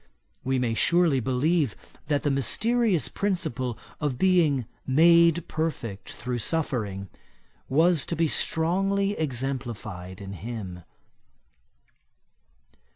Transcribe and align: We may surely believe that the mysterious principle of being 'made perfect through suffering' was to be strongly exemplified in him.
We 0.43 0.57
may 0.57 0.73
surely 0.73 1.19
believe 1.19 1.75
that 2.07 2.23
the 2.23 2.31
mysterious 2.31 3.07
principle 3.07 3.77
of 3.99 4.17
being 4.17 4.65
'made 4.87 5.47
perfect 5.47 6.13
through 6.13 6.39
suffering' 6.39 7.07
was 7.69 8.07
to 8.07 8.15
be 8.15 8.27
strongly 8.27 9.11
exemplified 9.11 10.19
in 10.19 10.33
him. 10.33 10.81